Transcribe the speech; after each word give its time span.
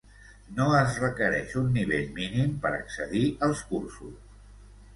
No 0.59 0.65
es 0.77 0.95
requereix 1.01 1.53
un 1.61 1.69
nivell 1.75 2.09
mínim 2.17 2.57
per 2.65 2.73
accedir 2.81 3.25
als 3.49 3.65
cursos. 3.75 4.21